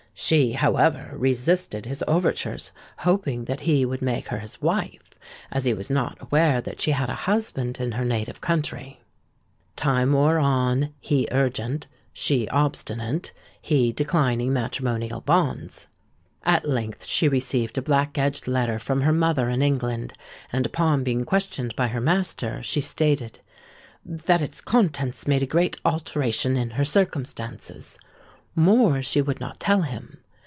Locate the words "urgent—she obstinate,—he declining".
11.31-14.53